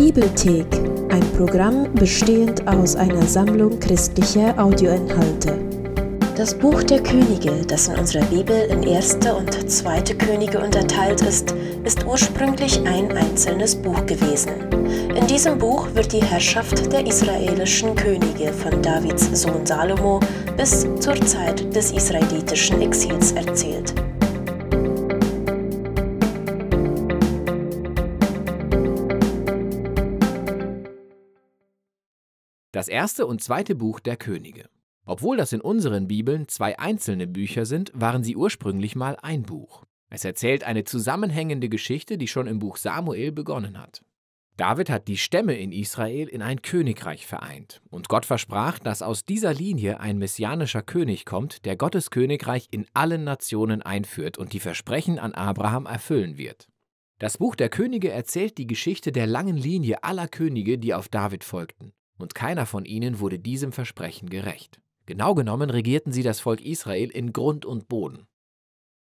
Bibelthek, 0.00 0.64
ein 1.10 1.20
Programm 1.36 1.92
bestehend 1.92 2.66
aus 2.66 2.96
einer 2.96 3.20
Sammlung 3.20 3.78
christlicher 3.80 4.58
Audioinhalte. 4.58 5.58
Das 6.38 6.54
Buch 6.54 6.82
der 6.82 7.02
Könige, 7.02 7.52
das 7.68 7.88
in 7.88 7.98
unserer 7.98 8.24
Bibel 8.24 8.56
in 8.70 8.82
erste 8.82 9.34
und 9.34 9.70
zweite 9.70 10.14
Könige 10.14 10.58
unterteilt 10.58 11.20
ist, 11.20 11.54
ist 11.84 12.06
ursprünglich 12.06 12.80
ein 12.86 13.12
einzelnes 13.12 13.76
Buch 13.76 14.06
gewesen. 14.06 14.52
In 15.14 15.26
diesem 15.26 15.58
Buch 15.58 15.86
wird 15.92 16.14
die 16.14 16.24
Herrschaft 16.24 16.90
der 16.90 17.06
israelischen 17.06 17.94
Könige 17.94 18.54
von 18.54 18.80
Davids 18.80 19.28
Sohn 19.34 19.66
Salomo 19.66 20.18
bis 20.56 20.86
zur 20.98 21.20
Zeit 21.26 21.76
des 21.76 21.92
israelitischen 21.92 22.80
Exils 22.80 23.32
erzählt. 23.32 23.92
Das 32.80 32.88
erste 32.88 33.26
und 33.26 33.42
zweite 33.42 33.74
Buch 33.74 34.00
der 34.00 34.16
Könige. 34.16 34.70
Obwohl 35.04 35.36
das 35.36 35.52
in 35.52 35.60
unseren 35.60 36.08
Bibeln 36.08 36.48
zwei 36.48 36.78
einzelne 36.78 37.26
Bücher 37.26 37.66
sind, 37.66 37.92
waren 37.92 38.24
sie 38.24 38.36
ursprünglich 38.36 38.96
mal 38.96 39.18
ein 39.20 39.42
Buch. 39.42 39.84
Es 40.08 40.24
erzählt 40.24 40.64
eine 40.64 40.84
zusammenhängende 40.84 41.68
Geschichte, 41.68 42.16
die 42.16 42.26
schon 42.26 42.46
im 42.46 42.58
Buch 42.58 42.78
Samuel 42.78 43.32
begonnen 43.32 43.78
hat. 43.78 44.02
David 44.56 44.88
hat 44.88 45.08
die 45.08 45.18
Stämme 45.18 45.58
in 45.58 45.72
Israel 45.72 46.26
in 46.26 46.40
ein 46.40 46.62
Königreich 46.62 47.26
vereint, 47.26 47.82
und 47.90 48.08
Gott 48.08 48.24
versprach, 48.24 48.78
dass 48.78 49.02
aus 49.02 49.26
dieser 49.26 49.52
Linie 49.52 50.00
ein 50.00 50.16
messianischer 50.16 50.80
König 50.80 51.26
kommt, 51.26 51.66
der 51.66 51.76
Gottes 51.76 52.10
Königreich 52.10 52.68
in 52.70 52.86
allen 52.94 53.24
Nationen 53.24 53.82
einführt 53.82 54.38
und 54.38 54.54
die 54.54 54.60
Versprechen 54.60 55.18
an 55.18 55.34
Abraham 55.34 55.84
erfüllen 55.84 56.38
wird. 56.38 56.66
Das 57.18 57.36
Buch 57.36 57.56
der 57.56 57.68
Könige 57.68 58.10
erzählt 58.10 58.56
die 58.56 58.66
Geschichte 58.66 59.12
der 59.12 59.26
langen 59.26 59.58
Linie 59.58 60.02
aller 60.02 60.28
Könige, 60.28 60.78
die 60.78 60.94
auf 60.94 61.10
David 61.10 61.44
folgten 61.44 61.92
und 62.22 62.34
keiner 62.34 62.66
von 62.66 62.84
ihnen 62.84 63.20
wurde 63.20 63.38
diesem 63.38 63.72
Versprechen 63.72 64.30
gerecht. 64.30 64.80
Genau 65.06 65.34
genommen 65.34 65.70
regierten 65.70 66.12
sie 66.12 66.22
das 66.22 66.40
Volk 66.40 66.60
Israel 66.60 67.10
in 67.10 67.32
Grund 67.32 67.64
und 67.64 67.88
Boden. 67.88 68.26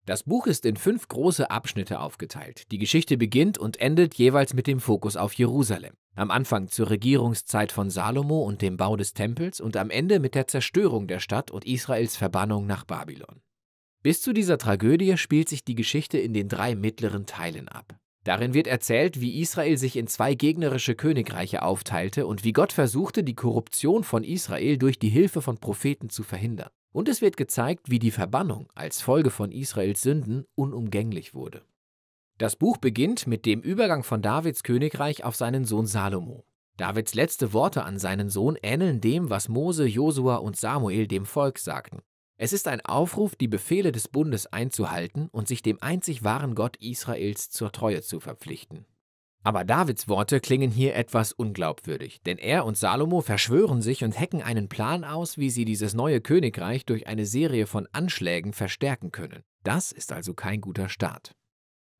Das 0.06 0.24
Buch 0.24 0.46
ist 0.46 0.66
in 0.66 0.76
fünf 0.76 1.08
große 1.08 1.50
Abschnitte 1.50 1.98
aufgeteilt. 1.98 2.70
Die 2.70 2.78
Geschichte 2.78 3.16
beginnt 3.16 3.56
und 3.56 3.80
endet 3.80 4.14
jeweils 4.14 4.52
mit 4.52 4.66
dem 4.66 4.80
Fokus 4.80 5.16
auf 5.16 5.32
Jerusalem. 5.32 5.94
Am 6.14 6.30
Anfang 6.30 6.68
zur 6.68 6.90
Regierungszeit 6.90 7.72
von 7.72 7.88
Salomo 7.88 8.42
und 8.42 8.60
dem 8.60 8.76
Bau 8.76 8.96
des 8.96 9.14
Tempels 9.14 9.62
und 9.62 9.78
am 9.78 9.88
Ende 9.88 10.20
mit 10.20 10.34
der 10.34 10.46
Zerstörung 10.46 11.08
der 11.08 11.20
Stadt 11.20 11.50
und 11.50 11.64
Israels 11.64 12.16
Verbannung 12.16 12.66
nach 12.66 12.84
Babylon. 12.84 13.40
Bis 14.02 14.20
zu 14.20 14.34
dieser 14.34 14.58
Tragödie 14.58 15.16
spielt 15.16 15.48
sich 15.48 15.64
die 15.64 15.74
Geschichte 15.74 16.18
in 16.18 16.34
den 16.34 16.50
drei 16.50 16.74
mittleren 16.74 17.24
Teilen 17.24 17.68
ab. 17.70 17.98
Darin 18.24 18.54
wird 18.54 18.66
erzählt, 18.66 19.20
wie 19.20 19.40
Israel 19.40 19.76
sich 19.76 19.96
in 19.96 20.06
zwei 20.06 20.34
gegnerische 20.34 20.94
Königreiche 20.94 21.62
aufteilte 21.62 22.26
und 22.26 22.42
wie 22.42 22.52
Gott 22.52 22.72
versuchte, 22.72 23.22
die 23.22 23.34
Korruption 23.34 24.02
von 24.02 24.24
Israel 24.24 24.78
durch 24.78 24.98
die 24.98 25.10
Hilfe 25.10 25.42
von 25.42 25.58
Propheten 25.58 26.08
zu 26.08 26.22
verhindern. 26.22 26.70
Und 26.92 27.08
es 27.08 27.20
wird 27.20 27.36
gezeigt, 27.36 27.90
wie 27.90 27.98
die 27.98 28.10
Verbannung 28.10 28.72
als 28.74 29.02
Folge 29.02 29.30
von 29.30 29.52
Israels 29.52 30.00
Sünden 30.00 30.46
unumgänglich 30.54 31.34
wurde. 31.34 31.66
Das 32.38 32.56
Buch 32.56 32.78
beginnt 32.78 33.26
mit 33.26 33.44
dem 33.44 33.60
Übergang 33.60 34.02
von 34.02 34.22
Davids 34.22 34.62
Königreich 34.62 35.22
auf 35.22 35.36
seinen 35.36 35.66
Sohn 35.66 35.86
Salomo. 35.86 36.46
Davids 36.76 37.14
letzte 37.14 37.52
Worte 37.52 37.84
an 37.84 37.98
seinen 37.98 38.30
Sohn 38.30 38.56
ähneln 38.62 39.00
dem, 39.00 39.28
was 39.28 39.48
Mose, 39.48 39.86
Josua 39.86 40.36
und 40.36 40.56
Samuel 40.56 41.06
dem 41.06 41.26
Volk 41.26 41.58
sagten. 41.58 42.00
Es 42.36 42.52
ist 42.52 42.66
ein 42.66 42.80
Aufruf, 42.80 43.36
die 43.36 43.48
Befehle 43.48 43.92
des 43.92 44.08
Bundes 44.08 44.46
einzuhalten 44.46 45.28
und 45.30 45.46
sich 45.46 45.62
dem 45.62 45.80
einzig 45.82 46.24
wahren 46.24 46.54
Gott 46.54 46.76
Israels 46.78 47.50
zur 47.50 47.70
Treue 47.70 48.02
zu 48.02 48.18
verpflichten. 48.18 48.86
Aber 49.44 49.64
Davids 49.64 50.08
Worte 50.08 50.40
klingen 50.40 50.70
hier 50.70 50.96
etwas 50.96 51.32
unglaubwürdig, 51.32 52.22
denn 52.22 52.38
er 52.38 52.64
und 52.64 52.78
Salomo 52.78 53.20
verschwören 53.20 53.82
sich 53.82 54.02
und 54.02 54.18
hecken 54.18 54.42
einen 54.42 54.70
Plan 54.70 55.04
aus, 55.04 55.36
wie 55.36 55.50
sie 55.50 55.66
dieses 55.66 55.92
neue 55.92 56.22
Königreich 56.22 56.86
durch 56.86 57.06
eine 57.06 57.26
Serie 57.26 57.66
von 57.66 57.86
Anschlägen 57.92 58.54
verstärken 58.54 59.12
können. 59.12 59.42
Das 59.62 59.92
ist 59.92 60.12
also 60.12 60.32
kein 60.32 60.62
guter 60.62 60.88
Start. 60.88 61.36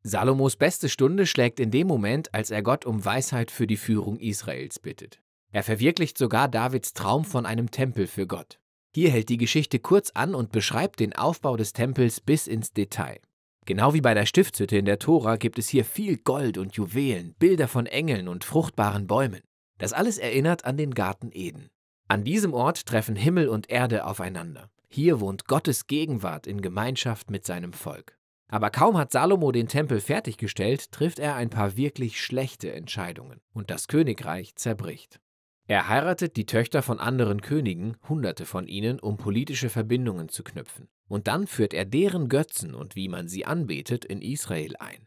Salomos 0.03 0.57
beste 0.57 0.89
Stunde 0.89 1.27
schlägt 1.27 1.61
in 1.61 1.71
dem 1.71 1.87
Moment, 1.87 2.33
als 2.35 2.51
er 2.51 2.63
Gott 2.63 2.87
um 2.87 3.05
Weisheit 3.05 3.51
für 3.51 3.67
die 3.67 3.77
Führung 3.77 4.19
Israels 4.19 4.79
bittet. 4.79 5.21
Er 5.53 5.63
verwirklicht 5.63 6.19
sogar 6.19 6.49
Davids 6.49 6.95
Traum 6.95 7.25
von 7.25 7.47
einem 7.47 7.71
Tempel 7.71 8.07
für 8.07 8.27
Gott. 8.27 8.59
Hier 8.95 9.11
hält 9.11 9.29
die 9.29 9.39
Geschichte 9.39 9.81
kurz 9.81 10.13
an 10.15 10.37
und 10.37 10.53
beschreibt 10.53 11.01
den 11.01 11.15
Aufbau 11.15 11.57
des 11.57 11.73
Tempels 11.73 12.21
bis 12.21 12.47
ins 12.47 12.73
Detail. 12.73 13.19
Genau 13.67 13.93
wie 13.93 14.01
bei 14.01 14.15
der 14.15 14.25
Stiftshütte 14.25 14.77
in 14.77 14.85
der 14.85 15.01
Tora 15.01 15.35
gibt 15.37 15.59
es 15.59 15.69
hier 15.69 15.85
viel 15.85 16.17
Gold 16.19 16.59
und 16.59 16.75
Juwelen, 16.75 17.35
Bilder 17.41 17.67
von 17.67 17.87
Engeln 17.87 18.29
und 18.29 18.45
fruchtbaren 18.45 19.09
Bäumen. 19.09 19.41
Das 19.79 19.93
alles 19.93 20.19
erinnert 20.19 20.65
an 20.65 20.77
den 20.77 20.95
Garten 20.95 21.31
Eden. 21.33 21.71
An 22.07 22.23
diesem 22.23 22.55
Ort 22.55 22.87
treffen 22.87 23.17
Himmel 23.17 23.49
und 23.49 23.69
Erde 23.69 24.07
aufeinander. 24.07 24.71
Hier 24.89 25.19
wohnt 25.19 25.47
Gottes 25.47 25.89
Gegenwart 25.89 26.47
in 26.47 26.63
Gemeinschaft 26.63 27.33
mit 27.33 27.45
seinem 27.45 27.73
Volk. 27.73 28.17
Aber 28.49 28.71
kaum 28.71 28.97
hat 28.97 29.11
Salomo 29.11 29.51
den 29.51 29.67
Tempel 29.67 30.01
fertiggestellt, 30.01 30.93
trifft 30.93 31.19
er 31.19 31.35
ein 31.35 31.51
paar 31.51 31.77
wirklich 31.77 32.21
schlechte 32.21 32.73
Entscheidungen 32.73 33.41
und 33.53 33.71
das 33.71 33.89
Königreich 33.89 34.55
zerbricht. 34.55 35.19
Er 35.67 35.89
heiratet 35.89 36.37
die 36.37 36.45
Töchter 36.45 36.83
von 36.83 37.01
anderen 37.01 37.41
Königen, 37.41 37.97
hunderte 38.07 38.45
von 38.45 38.67
ihnen, 38.67 39.01
um 39.01 39.17
politische 39.17 39.71
Verbindungen 39.71 40.29
zu 40.29 40.45
knüpfen. 40.45 40.89
Und 41.09 41.27
dann 41.27 41.47
führt 41.47 41.73
er 41.73 41.87
deren 41.87 42.29
Götzen 42.29 42.75
und 42.75 42.97
wie 42.97 43.09
man 43.09 43.29
sie 43.29 43.47
anbetet 43.47 44.05
in 44.05 44.21
Israel 44.21 44.77
ein. 44.79 45.07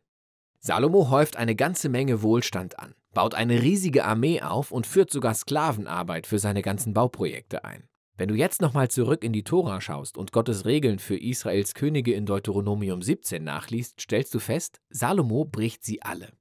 Salomo 0.59 1.11
häuft 1.11 1.37
eine 1.37 1.55
ganze 1.55 1.89
Menge 1.89 2.23
Wohlstand 2.23 2.79
an, 2.79 2.95
baut 3.13 3.35
eine 3.35 3.61
riesige 3.61 4.03
Armee 4.05 4.41
auf 4.41 4.71
und 4.71 4.87
führt 4.87 5.11
sogar 5.11 5.35
Sklavenarbeit 5.35 6.25
für 6.25 6.39
seine 6.39 6.63
ganzen 6.63 6.93
Bauprojekte 6.93 7.63
ein. 7.63 7.87
Wenn 8.17 8.29
du 8.29 8.33
jetzt 8.33 8.59
nochmal 8.61 8.89
zurück 8.89 9.23
in 9.23 9.33
die 9.33 9.43
Tora 9.43 9.79
schaust 9.79 10.17
und 10.17 10.31
Gottes 10.31 10.65
Regeln 10.65 10.97
für 10.97 11.17
Israels 11.17 11.75
Könige 11.75 12.13
in 12.13 12.25
Deuteronomium 12.25 13.03
17 13.03 13.43
nachliest, 13.43 14.01
stellst 14.01 14.33
du 14.33 14.39
fest, 14.39 14.81
Salomo 14.89 15.45
bricht 15.45 15.85
sie 15.85 16.01
alle. 16.01 16.31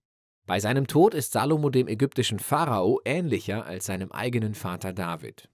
Bei 0.47 0.61
seinem 0.61 0.87
Tod 0.87 1.12
ist 1.12 1.33
Salomo 1.33 1.71
dem 1.71 1.89
ägyptischen 1.89 2.39
Pharao 2.39 3.01
ähnlicher 3.05 3.67
als 3.67 3.87
seinem 3.87 4.12
eigenen 4.12 4.55
Vater 4.55 4.93
David. 4.93 5.49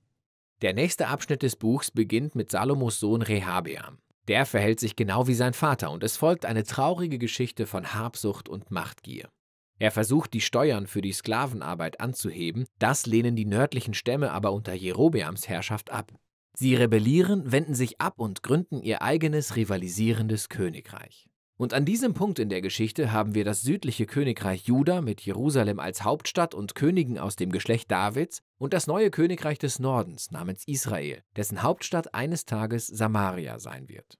Der 0.61 0.75
nächste 0.75 1.09
Abschnitt 1.09 1.43
des 1.43 1.57
Buchs 1.57 1.91
beginnt 1.91 2.35
mit 2.35 2.51
Salomos 2.51 3.01
Sohn 3.01 3.23
Rehabeam. 3.23 3.99
Der 4.29 4.45
verhält 4.45 4.81
sich 4.81 4.95
genau 4.95 5.27
wie 5.27 5.35
sein 5.35 5.55
Vater 5.55 5.91
und 5.91 6.05
es 6.05 6.19
folgt 6.19 6.45
eine 6.45 6.63
traurige 6.65 7.19
Geschichte 7.19 7.67
von 7.67 7.95
Habsucht 7.95 8.51
und 8.51 8.71
Machtgier. 8.71 9.31
Er 9.79 9.91
versucht, 9.91 10.35
die 10.35 10.43
Steuern 10.43 10.87
für 10.87 11.01
die 11.01 11.13
Sklavenarbeit 11.13 11.99
anzuheben, 12.01 12.67
das 12.79 13.07
lehnen 13.07 13.35
die 13.35 13.47
nördlichen 13.47 13.95
Stämme 13.95 14.31
aber 14.31 14.53
unter 14.53 14.75
Jerobeams 14.75 15.49
Herrschaft 15.49 15.91
ab. 15.91 16.13
Sie 16.55 16.75
rebellieren, 16.75 17.51
wenden 17.51 17.75
sich 17.75 17.99
ab 17.99 18.21
und 18.21 18.43
gründen 18.43 18.83
ihr 18.83 19.01
eigenes 19.01 19.57
rivalisierendes 19.57 20.51
Königreich. 20.51 21.27
Und 21.62 21.75
an 21.75 21.84
diesem 21.84 22.12
Punkt 22.12 22.41
in 22.41 22.49
der 22.49 22.61
Geschichte 22.61 23.12
haben 23.12 23.37
wir 23.37 23.45
das 23.45 23.62
südliche 23.62 24.05
Königreich 24.05 24.65
Juda 24.65 25.00
mit 25.00 25.21
Jerusalem 25.21 25.78
als 25.78 26.03
Hauptstadt 26.03 26.55
und 26.55 26.75
Königen 26.75 27.21
aus 27.21 27.37
dem 27.37 27.53
Geschlecht 27.53 27.89
Davids 27.89 28.43
und 28.59 28.73
das 28.73 28.89
neue 28.89 29.12
Königreich 29.12 29.61
des 29.61 29.78
Nordens 29.78 30.33
namens 30.33 30.67
Israel, 30.67 31.23
dessen 31.37 31.62
Hauptstadt 31.62 32.15
eines 32.15 32.47
Tages 32.47 32.89
Samaria 32.89 33.61
sein 33.61 33.89
wird. 33.89 34.19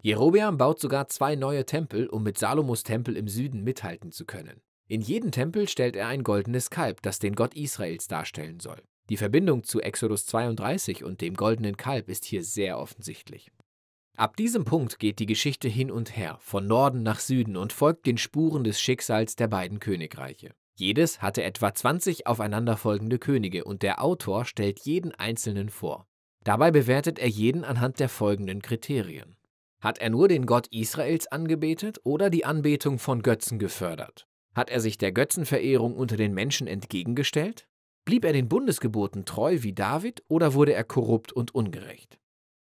Jerobeam 0.00 0.56
baut 0.56 0.80
sogar 0.80 1.08
zwei 1.08 1.36
neue 1.36 1.66
Tempel, 1.66 2.06
um 2.06 2.22
mit 2.22 2.38
Salomos 2.38 2.82
Tempel 2.82 3.14
im 3.14 3.28
Süden 3.28 3.62
mithalten 3.62 4.10
zu 4.10 4.24
können. 4.24 4.62
In 4.88 5.02
jedem 5.02 5.32
Tempel 5.32 5.68
stellt 5.68 5.96
er 5.96 6.06
ein 6.06 6.24
goldenes 6.24 6.70
Kalb, 6.70 7.02
das 7.02 7.18
den 7.18 7.34
Gott 7.34 7.54
Israels 7.56 8.08
darstellen 8.08 8.58
soll. 8.58 8.80
Die 9.10 9.18
Verbindung 9.18 9.64
zu 9.64 9.82
Exodus 9.82 10.24
32 10.24 11.04
und 11.04 11.20
dem 11.20 11.34
goldenen 11.34 11.76
Kalb 11.76 12.08
ist 12.08 12.24
hier 12.24 12.42
sehr 12.42 12.78
offensichtlich. 12.78 13.52
Ab 14.20 14.36
diesem 14.36 14.66
Punkt 14.66 14.98
geht 14.98 15.18
die 15.18 15.24
Geschichte 15.24 15.66
hin 15.66 15.90
und 15.90 16.14
her, 16.14 16.36
von 16.40 16.66
Norden 16.66 17.02
nach 17.02 17.20
Süden 17.20 17.56
und 17.56 17.72
folgt 17.72 18.04
den 18.04 18.18
Spuren 18.18 18.64
des 18.64 18.78
Schicksals 18.78 19.34
der 19.34 19.48
beiden 19.48 19.80
Königreiche. 19.80 20.50
Jedes 20.74 21.22
hatte 21.22 21.42
etwa 21.42 21.72
20 21.72 22.26
aufeinanderfolgende 22.26 23.18
Könige 23.18 23.64
und 23.64 23.80
der 23.82 24.04
Autor 24.04 24.44
stellt 24.44 24.80
jeden 24.80 25.14
einzelnen 25.14 25.70
vor. 25.70 26.06
Dabei 26.44 26.70
bewertet 26.70 27.18
er 27.18 27.28
jeden 27.28 27.64
anhand 27.64 27.98
der 27.98 28.10
folgenden 28.10 28.60
Kriterien. 28.60 29.38
Hat 29.80 29.96
er 29.96 30.10
nur 30.10 30.28
den 30.28 30.44
Gott 30.44 30.66
Israels 30.66 31.26
angebetet 31.28 31.98
oder 32.04 32.28
die 32.28 32.44
Anbetung 32.44 32.98
von 32.98 33.22
Götzen 33.22 33.58
gefördert? 33.58 34.26
Hat 34.54 34.68
er 34.68 34.80
sich 34.80 34.98
der 34.98 35.12
Götzenverehrung 35.12 35.96
unter 35.96 36.18
den 36.18 36.34
Menschen 36.34 36.66
entgegengestellt? 36.66 37.68
Blieb 38.04 38.26
er 38.26 38.34
den 38.34 38.50
Bundesgeboten 38.50 39.24
treu 39.24 39.62
wie 39.62 39.72
David 39.72 40.22
oder 40.28 40.52
wurde 40.52 40.74
er 40.74 40.84
korrupt 40.84 41.32
und 41.32 41.54
ungerecht? 41.54 42.19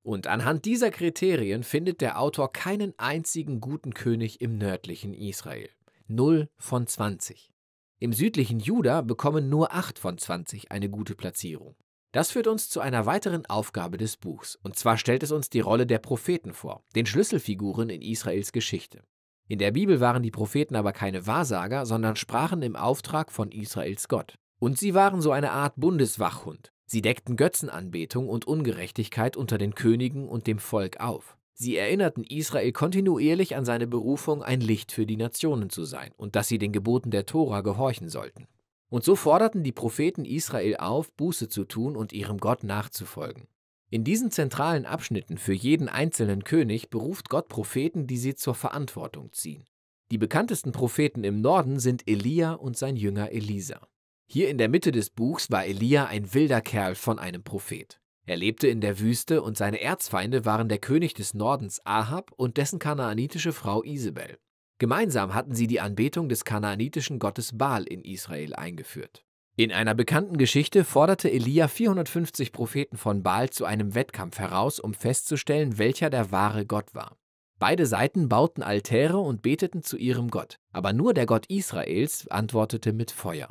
Und 0.07 0.29
anhand 0.29 0.67
dieser 0.67 0.93
Kriterien 0.93 1.65
findet 1.65 2.01
der 2.01 2.21
Autor 2.21 2.53
keinen 2.53 2.97
einzigen 2.97 3.61
guten 3.61 3.93
König 3.93 4.41
im 4.41 4.57
nördlichen 4.57 5.13
Israel. 5.13 5.69
0 6.07 6.49
von 6.57 6.87
20. 6.87 7.53
Im 7.99 8.13
südlichen 8.13 8.61
Juda 8.61 9.01
bekommen 9.01 9.49
nur 9.49 9.75
8 9.75 9.99
von 9.99 10.17
20 10.17 10.71
eine 10.71 10.89
gute 10.89 11.17
Platzierung. 11.17 11.75
Das 12.13 12.31
führt 12.31 12.47
uns 12.47 12.69
zu 12.69 12.79
einer 12.79 13.05
weiteren 13.05 13.47
Aufgabe 13.47 13.97
des 13.97 14.17
Buchs, 14.17 14.55
und 14.55 14.77
zwar 14.77 14.97
stellt 14.97 15.25
es 15.25 15.33
uns 15.33 15.51
die 15.51 15.59
Rolle 15.59 15.89
der 15.89 15.99
Propheten 15.99 16.53
vor, 16.53 16.85
den 16.95 17.07
Schlüsselfiguren 17.07 17.91
in 17.91 18.01
Israels 18.01 18.53
Geschichte. 18.53 19.03
In 19.49 19.59
der 19.59 19.73
Bibel 19.73 19.99
waren 19.99 20.23
die 20.23 20.31
Propheten 20.31 20.77
aber 20.77 20.93
keine 20.93 21.27
Wahrsager, 21.27 21.85
sondern 21.85 22.15
sprachen 22.15 22.63
im 22.63 22.77
Auftrag 22.77 23.33
von 23.33 23.51
Israels 23.51 24.07
Gott. 24.07 24.37
Und 24.61 24.79
sie 24.79 24.95
waren 24.95 25.21
so 25.21 25.33
eine 25.33 25.51
Art 25.51 25.75
Bundeswachhund. 25.75 26.73
Sie 26.87 27.03
deckten 27.03 27.37
Götzenanbetung 27.37 28.29
und 28.29 28.47
Ungerechtigkeit 28.47 29.37
unter 29.37 29.59
den 29.59 29.75
Königen 29.75 30.29
und 30.29 30.47
dem 30.47 30.59
Volk 30.59 31.01
auf. 31.01 31.37
Sie 31.53 31.77
erinnerten 31.77 32.23
Israel 32.23 32.71
kontinuierlich 32.71 33.57
an 33.57 33.65
seine 33.65 33.87
Berufung, 33.87 34.43
ein 34.43 34.61
Licht 34.61 34.93
für 34.93 35.07
die 35.07 35.17
Nationen 35.17 35.71
zu 35.71 35.85
sein 35.85 36.13
und 36.17 36.37
dass 36.37 36.49
sie 36.49 36.59
den 36.59 36.71
Geboten 36.73 37.11
der 37.11 37.27
Tora 37.27 37.63
gehorchen 37.63 38.09
sollten. 38.09 38.47
Und 38.89 39.05
so 39.05 39.17
forderten 39.17 39.65
die 39.65 39.73
Propheten 39.73 40.25
Israel 40.25 40.77
auf, 40.77 41.13
Buße 41.15 41.49
zu 41.49 41.65
tun 41.65 41.97
und 41.97 42.13
ihrem 42.13 42.39
Gott 42.39 42.63
nachzufolgen. 42.63 43.49
In 43.89 44.05
diesen 44.05 44.31
zentralen 44.31 44.85
Abschnitten 44.85 45.39
für 45.39 45.55
jeden 45.55 45.89
einzelnen 45.89 46.45
König 46.45 46.91
beruft 46.91 47.31
Gott 47.31 47.49
Propheten, 47.49 48.07
die 48.07 48.19
sie 48.19 48.35
zur 48.35 48.55
Verantwortung 48.55 49.33
ziehen. 49.33 49.65
Die 50.11 50.19
bekanntesten 50.19 50.73
Propheten 50.73 51.25
im 51.25 51.41
Norden 51.41 51.81
sind 51.81 52.07
Elia 52.07 52.53
und 52.53 52.77
sein 52.77 52.97
Jünger 52.97 53.33
Elisa. 53.33 53.81
Hier 54.29 54.49
in 54.49 54.59
der 54.59 54.69
Mitte 54.69 54.91
des 54.91 55.11
Buchs 55.11 55.51
war 55.51 55.65
Elia 55.65 56.07
ein 56.07 56.35
wilder 56.35 56.61
Kerl 56.61 56.97
von 56.97 57.19
einem 57.19 57.45
Prophet. 57.45 58.01
Er 58.27 58.37
lebte 58.37 58.67
in 58.67 58.81
der 58.81 58.99
Wüste 58.99 59.41
und 59.41 59.57
seine 59.57 59.81
Erzfeinde 59.81 60.45
waren 60.45 60.69
der 60.69 60.79
König 60.79 61.15
des 61.15 61.33
Nordens 61.33 61.81
Ahab 61.85 62.33
und 62.33 62.57
dessen 62.57 62.81
kanaanitische 62.81 63.53
Frau 63.53 63.85
Isabel. 63.85 64.37
Gemeinsam 64.79 65.33
hatten 65.33 65.55
sie 65.55 65.69
die 65.69 65.81
Anbetung 65.81 66.29
des 66.29 66.45
kanaanitischen 66.45 67.21
Gottes 67.21 67.57
Baal 67.57 67.85
in 67.85 68.03
Israel 68.03 68.55
eingeführt. 68.55 69.25
In 69.55 69.73
einer 69.73 69.95
bekannten 69.95 70.37
Geschichte 70.37 70.85
forderte 70.85 71.31
Elia 71.31 71.69
450 71.69 72.53
Propheten 72.53 72.97
von 72.97 73.23
Baal 73.23 73.49
zu 73.51 73.65
einem 73.65 73.95
Wettkampf 73.95 74.39
heraus, 74.39 74.81
um 74.81 74.93
festzustellen, 74.93 75.79
welcher 75.79 76.11
der 76.11 76.33
wahre 76.33 76.67
Gott 76.67 76.95
war. 76.95 77.17
Beide 77.59 77.87
Seiten 77.87 78.29
bauten 78.29 78.63
Altäre 78.63 79.19
und 79.19 79.41
beteten 79.41 79.83
zu 79.83 79.97
ihrem 79.97 80.29
Gott, 80.29 80.59
aber 80.73 80.93
nur 80.93 81.15
der 81.15 81.25
Gott 81.25 81.47
Israels 81.47 82.29
antwortete 82.29 82.93
mit 82.93 83.13
Feuer. 83.13 83.49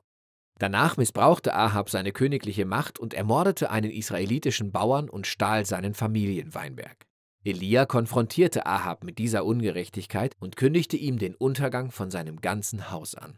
Danach 0.57 0.95
missbrauchte 0.95 1.53
Ahab 1.53 1.89
seine 1.89 2.13
königliche 2.13 2.65
Macht 2.65 2.97
und 2.97 3.13
ermordete 3.13 3.69
einen 3.69 3.91
israelitischen 3.91 4.71
Bauern 4.71 5.09
und 5.09 5.27
stahl 5.27 5.65
seinen 5.65 5.93
Familienweinberg. 5.93 7.05
Elia 7.43 7.85
konfrontierte 7.85 8.65
Ahab 8.65 9.03
mit 9.03 9.17
dieser 9.17 9.45
Ungerechtigkeit 9.45 10.33
und 10.39 10.55
kündigte 10.55 10.97
ihm 10.97 11.19
den 11.19 11.35
Untergang 11.35 11.91
von 11.91 12.09
seinem 12.09 12.41
ganzen 12.41 12.89
Haus 12.89 13.15
an. 13.15 13.37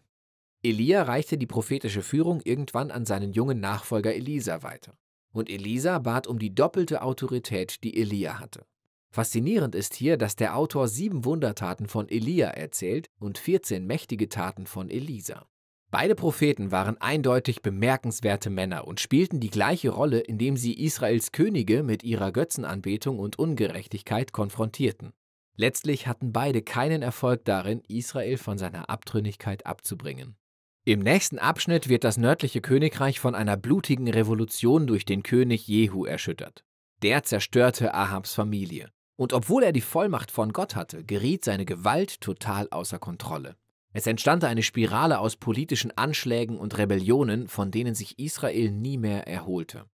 Elia 0.64 1.04
reichte 1.04 1.38
die 1.38 1.48
prophetische 1.48 2.02
Führung 2.02 2.42
irgendwann 2.44 2.92
an 2.92 3.06
seinen 3.06 3.34
jungen 3.34 3.60
Nachfolger 3.60 4.14
Elisa 4.14 4.64
weiter. 4.64 4.96
Und 5.34 5.50
Elisa 5.50 6.00
bat 6.00 6.28
um 6.28 6.40
die 6.40 6.54
doppelte 6.54 7.02
Autorität, 7.02 7.84
die 7.84 8.00
Elia 8.00 8.40
hatte. 8.40 8.66
Faszinierend 9.10 9.75
ist 9.75 9.94
hier, 9.94 10.18
dass 10.18 10.36
der 10.36 10.56
Autor 10.56 10.88
sieben 10.88 11.25
Wundertaten 11.25 11.88
von 11.88 12.08
Elia 12.10 12.50
erzählt 12.50 13.10
und 13.19 13.38
14 13.38 13.86
mächtige 13.86 14.30
Taten 14.30 14.68
von 14.68 14.90
Elisa. 14.90 15.48
Beide 15.89 16.16
Propheten 16.16 16.72
waren 16.72 17.00
eindeutig 17.00 17.62
bemerkenswerte 17.62 18.50
Männer 18.50 18.88
und 18.88 19.00
spielten 19.00 19.39
die 19.39 19.50
gleiche 19.50 19.89
Rolle, 19.89 20.19
indem 20.19 20.57
sie 20.57 20.74
Israels 20.74 21.31
Könige 21.31 21.81
mit 21.81 22.04
ihrer 22.04 22.34
Götzenanbetung 22.34 23.19
und 23.19 23.39
Ungerechtigkeit 23.39 24.34
konfrontierten. 24.34 25.13
Letztlich 25.56 26.06
hatten 26.06 26.34
beide 26.34 26.62
keinen 26.62 27.01
Erfolg 27.01 27.45
darin, 27.45 27.81
Israel 27.88 28.38
von 28.38 28.57
seiner 28.57 28.89
Abtrünnigkeit 28.89 29.66
abzubringen. 29.66 30.36
Im 30.84 31.00
nächsten 31.00 31.39
Abschnitt 31.39 31.88
wird 31.88 32.04
das 32.04 32.18
nördliche 32.18 32.62
Königreich 32.62 33.19
von 33.19 33.33
einer 33.33 33.57
blutigen 33.57 34.10
Revolution 34.10 34.88
durch 34.88 35.06
den 35.06 35.24
König 35.24 35.68
Jehu 35.68 36.06
erschüttert. 36.06 36.63
Der 37.01 37.24
zerstörte 37.24 37.94
Ahabs 37.94 38.33
Familie. 38.33 38.90
Und 39.16 39.33
obwohl 39.33 39.63
er 39.63 39.72
die 39.72 39.81
Vollmacht 39.81 40.31
von 40.31 40.54
Gott 40.54 40.75
hatte, 40.75 41.04
geriet 41.04 41.44
seine 41.44 41.66
Gewalt 41.66 42.22
total 42.22 42.68
außer 42.69 43.00
Kontrolle. 43.00 43.56
Es 43.98 44.06
entstand 44.06 44.44
eine 44.44 44.62
Spirale 44.62 45.18
aus 45.18 45.38
politischen 45.38 45.90
Anschlägen 45.98 46.60
und 46.60 46.78
Rebellionen, 46.78 47.48
von 47.48 47.72
denen 47.72 47.96
sich 47.96 48.20
Israel 48.20 48.70
nie 48.70 48.96
mehr 48.96 49.28
erholte. 49.28 49.86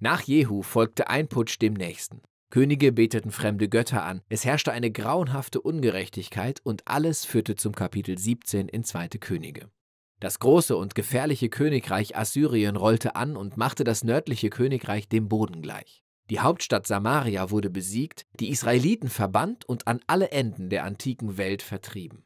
Nach 0.00 0.20
Jehu 0.20 0.62
folgte 0.62 1.08
ein 1.08 1.28
Putsch 1.28 1.60
dem 1.60 1.74
nächsten. 1.74 2.22
Könige 2.50 2.90
beteten 2.90 3.30
fremde 3.30 3.68
Götter 3.68 4.02
an, 4.02 4.20
es 4.28 4.44
herrschte 4.44 4.72
eine 4.72 4.90
grauenhafte 4.90 5.60
Ungerechtigkeit 5.60 6.60
und 6.64 6.88
alles 6.88 7.24
führte 7.24 7.54
zum 7.54 7.72
Kapitel 7.72 8.18
17 8.18 8.66
in 8.66 8.82
Zweite 8.82 9.20
Könige. 9.20 9.70
Das 10.18 10.40
große 10.40 10.76
und 10.76 10.96
gefährliche 10.96 11.48
Königreich 11.48 12.16
Assyrien 12.16 12.74
rollte 12.74 13.14
an 13.14 13.36
und 13.36 13.58
machte 13.58 13.84
das 13.84 14.02
nördliche 14.02 14.50
Königreich 14.50 15.08
dem 15.08 15.28
Boden 15.28 15.62
gleich. 15.62 16.02
Die 16.30 16.40
Hauptstadt 16.40 16.88
Samaria 16.88 17.52
wurde 17.52 17.70
besiegt, 17.70 18.26
die 18.40 18.50
Israeliten 18.50 19.08
verbannt 19.08 19.64
und 19.66 19.86
an 19.86 20.00
alle 20.08 20.32
Enden 20.32 20.68
der 20.68 20.82
antiken 20.82 21.36
Welt 21.36 21.62
vertrieben. 21.62 22.24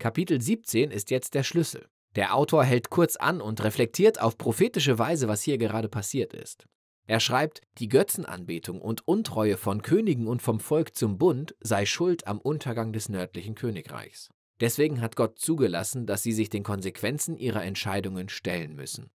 Kapitel 0.00 0.40
17 0.40 0.90
ist 0.90 1.10
jetzt 1.10 1.34
der 1.34 1.42
Schlüssel. 1.42 1.86
Der 2.16 2.34
Autor 2.34 2.64
hält 2.64 2.88
kurz 2.88 3.16
an 3.16 3.42
und 3.42 3.62
reflektiert 3.62 4.18
auf 4.18 4.38
prophetische 4.38 4.98
Weise, 4.98 5.28
was 5.28 5.42
hier 5.42 5.58
gerade 5.58 5.90
passiert 5.90 6.32
ist. 6.32 6.64
Er 7.06 7.20
schreibt, 7.20 7.60
die 7.76 7.88
Götzenanbetung 7.88 8.80
und 8.80 9.06
Untreue 9.06 9.58
von 9.58 9.82
Königen 9.82 10.26
und 10.26 10.40
vom 10.40 10.58
Volk 10.58 10.96
zum 10.96 11.18
Bund 11.18 11.54
sei 11.60 11.84
schuld 11.84 12.26
am 12.26 12.40
Untergang 12.40 12.94
des 12.94 13.10
nördlichen 13.10 13.54
Königreichs. 13.54 14.30
Deswegen 14.60 15.02
hat 15.02 15.16
Gott 15.16 15.38
zugelassen, 15.38 16.06
dass 16.06 16.22
sie 16.22 16.32
sich 16.32 16.48
den 16.48 16.62
Konsequenzen 16.62 17.36
ihrer 17.36 17.62
Entscheidungen 17.62 18.30
stellen 18.30 18.74
müssen. 18.74 19.10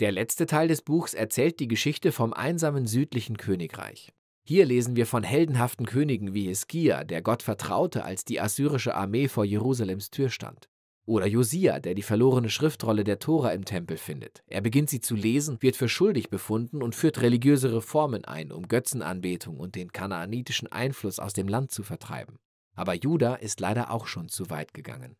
Der 0.00 0.12
letzte 0.12 0.46
Teil 0.46 0.68
des 0.68 0.80
Buchs 0.80 1.12
erzählt 1.12 1.60
die 1.60 1.68
Geschichte 1.68 2.10
vom 2.10 2.32
einsamen 2.32 2.86
südlichen 2.86 3.36
Königreich. 3.36 4.14
Hier 4.46 4.66
lesen 4.66 4.94
wir 4.94 5.06
von 5.06 5.22
heldenhaften 5.22 5.86
Königen 5.86 6.34
wie 6.34 6.48
Hiskia, 6.48 7.04
der 7.04 7.22
Gott 7.22 7.42
vertraute, 7.42 8.04
als 8.04 8.26
die 8.26 8.42
assyrische 8.42 8.94
Armee 8.94 9.26
vor 9.26 9.46
Jerusalems 9.46 10.10
Tür 10.10 10.28
stand. 10.28 10.68
Oder 11.06 11.26
Josia, 11.26 11.80
der 11.80 11.94
die 11.94 12.02
verlorene 12.02 12.50
Schriftrolle 12.50 13.04
der 13.04 13.18
Tora 13.18 13.52
im 13.52 13.64
Tempel 13.64 13.96
findet. 13.96 14.42
Er 14.46 14.60
beginnt 14.60 14.90
sie 14.90 15.00
zu 15.00 15.14
lesen, 15.14 15.56
wird 15.60 15.76
für 15.76 15.88
schuldig 15.88 16.28
befunden 16.28 16.82
und 16.82 16.94
führt 16.94 17.22
religiöse 17.22 17.74
Reformen 17.74 18.26
ein, 18.26 18.52
um 18.52 18.68
Götzenanbetung 18.68 19.58
und 19.58 19.76
den 19.76 19.92
kanaanitischen 19.92 20.70
Einfluss 20.70 21.18
aus 21.18 21.32
dem 21.32 21.48
Land 21.48 21.72
zu 21.72 21.82
vertreiben. 21.82 22.36
Aber 22.74 22.94
Juda 22.94 23.36
ist 23.36 23.60
leider 23.60 23.90
auch 23.90 24.06
schon 24.06 24.28
zu 24.28 24.50
weit 24.50 24.74
gegangen. 24.74 25.16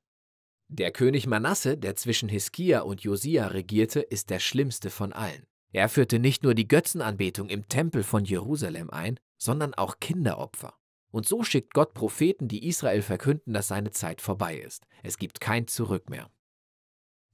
Der 0.69 0.91
König 0.91 1.27
Manasse, 1.27 1.79
der 1.79 1.97
zwischen 1.97 2.29
Hiskia 2.29 2.81
und 2.81 3.03
Josia 3.03 3.47
regierte, 3.49 4.01
ist 4.01 4.29
der 4.29 4.41
schlimmste 4.41 4.91
von 4.91 5.13
allen. 5.13 5.47
Er 5.75 5.89
führte 5.89 6.21
nicht 6.21 6.45
nur 6.45 6.55
die 6.55 6.69
Götzenanbetung 6.69 7.49
im 7.49 7.67
Tempel 7.69 8.05
von 8.05 8.25
Jerusalem 8.25 8.91
ein, 8.91 9.19
sondern 9.37 9.75
auch 9.75 9.99
Kinderopfer. 9.99 10.75
Und 11.11 11.27
so 11.27 11.43
schickt 11.43 11.75
Gott 11.75 11.95
Propheten, 11.95 12.47
die 12.47 12.69
Israel 12.69 13.03
verkünden, 13.03 13.53
dass 13.53 13.67
seine 13.67 13.91
Zeit 13.91 14.21
vorbei 14.21 14.57
ist. 14.57 14.87
Es 15.03 15.19
gibt 15.19 15.41
kein 15.41 15.67
Zurück 15.67 16.09
mehr. 16.09 16.31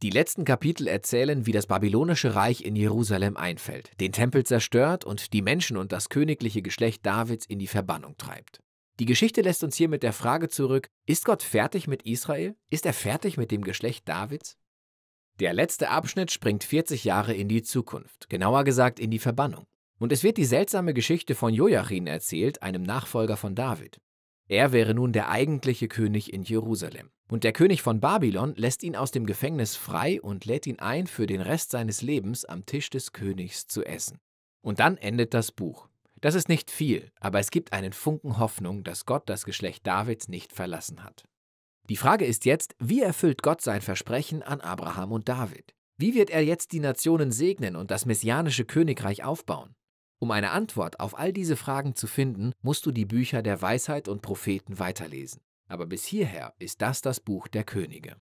Die 0.03 0.09
letzten 0.09 0.47
Kapitel 0.47 0.89
erzählen, 0.89 1.45
wie 1.45 1.53
das 1.53 1.67
babylonische 1.67 2.35
Reich 2.35 2.65
in 2.65 2.77
Jerusalem 2.77 3.37
einfällt, 3.37 3.91
den 4.01 4.13
Tempel 4.13 4.45
zerstört 4.45 5.05
und 5.05 5.35
die 5.35 5.43
Menschen 5.43 5.77
und 5.77 5.93
das 5.93 6.09
königliche 6.09 6.63
Geschlecht 6.63 7.05
Davids 7.05 7.45
in 7.45 7.59
die 7.59 7.67
Verbannung 7.67 8.17
treibt. 8.17 8.63
Die 9.01 9.07
Geschichte 9.07 9.43
lässt 9.43 9.63
uns 9.65 9.77
hier 9.77 9.91
mit 9.91 10.03
der 10.03 10.15
Frage 10.15 10.49
zurück, 10.49 10.89
ist 11.05 11.27
Gott 11.27 11.43
fertig 11.43 11.89
mit 11.89 12.05
Israel? 12.05 12.57
Ist 12.71 12.87
er 12.87 12.95
fertig 12.95 13.37
mit 13.37 13.51
dem 13.51 13.65
Geschlecht 13.65 14.09
Davids? 14.09 14.57
Der 15.41 15.55
letzte 15.55 15.89
Abschnitt 15.89 16.31
springt 16.31 16.65
40 16.65 17.05
Jahre 17.05 17.33
in 17.33 17.49
die 17.49 17.63
Zukunft, 17.63 18.29
genauer 18.29 18.63
gesagt 18.63 19.01
in 19.01 19.11
die 19.11 19.19
Verbannung. 19.19 19.65
Und 19.99 20.13
es 20.13 20.23
wird 20.23 20.37
die 20.37 20.45
seltsame 20.45 20.93
Geschichte 20.93 21.35
von 21.35 21.55
Joachim 21.55 22.07
erzählt, 22.07 22.63
einem 22.63 22.83
Nachfolger 22.83 23.39
von 23.39 23.55
David. 23.55 24.03
Er 24.49 24.73
wäre 24.73 24.93
nun 24.93 25.15
der 25.15 25.31
eigentliche 25.31 25.89
König 25.89 26.35
in 26.35 26.43
Jerusalem. 26.43 27.09
Und 27.31 27.45
der 27.45 27.55
König 27.55 27.81
von 27.81 28.01
Babylon 28.01 28.55
lässt 28.57 28.83
ihn 28.83 28.97
aus 28.97 29.13
dem 29.13 29.25
Gefängnis 29.25 29.77
frei 29.77 30.21
und 30.21 30.45
lädt 30.45 30.67
ihn 30.67 30.79
ein, 30.79 31.07
für 31.07 31.27
den 31.27 31.41
Rest 31.41 31.71
seines 31.71 32.03
Lebens 32.03 32.45
am 32.45 32.67
Tisch 32.67 32.91
des 32.91 33.13
Königs 33.13 33.67
zu 33.67 33.83
essen. 33.83 34.19
Und 34.61 34.79
dann 34.79 34.99
endet 34.99 35.33
das 35.33 35.53
Buch. 35.53 35.89
Das 36.21 36.35
ist 36.35 36.51
nicht 36.51 36.71
viel, 36.71 37.11
aber 37.19 37.39
es 37.39 37.51
gibt 37.51 37.73
einen 37.73 37.95
Funken 37.95 38.39
Hoffnung, 38.39 38.85
dass 38.85 39.07
Gott 39.07 39.23
das 39.31 39.47
Geschlecht 39.47 39.87
Davids 39.87 40.29
nicht 40.29 40.53
verlassen 40.53 41.03
hat. 41.03 41.25
Die 41.89 41.97
Frage 41.97 42.25
ist 42.25 42.45
jetzt, 42.45 42.75
wie 42.79 43.01
erfüllt 43.01 43.43
Gott 43.43 43.63
sein 43.63 43.81
Versprechen 43.81 44.43
an 44.43 44.61
Abraham 44.61 45.13
und 45.13 45.29
David? 45.29 45.75
Wie 45.97 46.15
wird 46.15 46.31
er 46.31 46.43
jetzt 46.43 46.73
die 46.73 46.81
Nationen 46.81 47.33
segnen 47.33 47.77
und 47.77 47.91
das 47.91 48.07
messianische 48.07 48.65
Königreich 48.65 49.25
aufbauen? 49.25 49.75
Um 50.19 50.31
eine 50.31 50.51
Antwort 50.51 51.01
auf 51.01 51.19
all 51.19 51.33
diese 51.33 51.57
Fragen 51.57 51.95
zu 51.95 52.07
finden, 52.07 52.53
musst 52.63 52.85
du 52.87 52.93
die 52.93 53.07
Bücher 53.07 53.43
der 53.43 53.61
Weisheit 53.63 54.07
und 54.07 54.23
Propheten 54.23 54.79
weiterlesen. 54.79 55.41
Aber 55.69 55.87
bis 55.87 56.05
hierher 56.05 56.55
ist 56.59 56.83
das 56.83 57.01
das 57.01 57.21
Buch 57.21 57.49
der 57.49 57.65
Könige. 57.65 58.17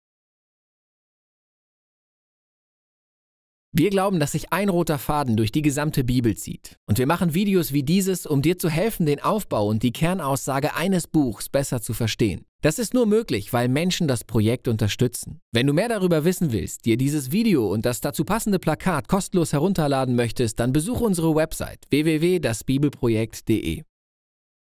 Wir 3.76 3.90
glauben, 3.90 4.20
dass 4.20 4.32
sich 4.32 4.52
ein 4.52 4.68
roter 4.68 4.98
Faden 5.00 5.36
durch 5.36 5.50
die 5.50 5.62
gesamte 5.62 6.04
Bibel 6.04 6.36
zieht. 6.36 6.78
Und 6.86 6.98
wir 6.98 7.08
machen 7.08 7.34
Videos 7.34 7.72
wie 7.72 7.82
dieses, 7.82 8.24
um 8.24 8.40
dir 8.40 8.56
zu 8.56 8.70
helfen, 8.70 9.04
den 9.04 9.20
Aufbau 9.20 9.66
und 9.66 9.82
die 9.82 9.92
Kernaussage 9.92 10.76
eines 10.76 11.08
Buchs 11.08 11.48
besser 11.48 11.82
zu 11.82 11.92
verstehen. 11.92 12.44
Das 12.64 12.78
ist 12.78 12.94
nur 12.94 13.04
möglich, 13.04 13.52
weil 13.52 13.68
Menschen 13.68 14.08
das 14.08 14.24
Projekt 14.24 14.68
unterstützen. 14.68 15.42
Wenn 15.52 15.66
du 15.66 15.74
mehr 15.74 15.90
darüber 15.90 16.24
wissen 16.24 16.50
willst, 16.50 16.86
dir 16.86 16.96
dieses 16.96 17.30
Video 17.30 17.70
und 17.70 17.84
das 17.84 18.00
dazu 18.00 18.24
passende 18.24 18.58
Plakat 18.58 19.06
kostenlos 19.06 19.52
herunterladen 19.52 20.16
möchtest, 20.16 20.58
dann 20.60 20.72
besuche 20.72 21.04
unsere 21.04 21.34
Website 21.34 21.84
www.dasbibelprojekt.de. 21.90 23.82